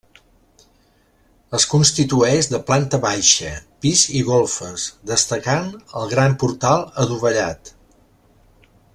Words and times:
Es 1.57 1.65
constitueix 1.73 2.47
de 2.53 2.59
planta 2.69 2.99
baixa, 3.03 3.51
pis 3.85 4.01
i 4.21 4.23
golfes, 4.29 4.87
destacant 5.13 5.69
el 6.01 6.09
gran 6.15 6.33
portal 6.45 6.83
adovellat. 7.05 7.71